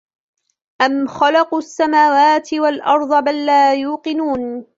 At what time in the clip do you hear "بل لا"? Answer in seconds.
3.23-3.73